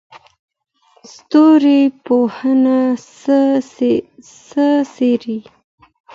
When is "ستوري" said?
1.13-1.81